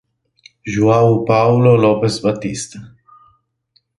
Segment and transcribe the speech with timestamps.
[0.65, 2.79] João Paulo Lopes Batista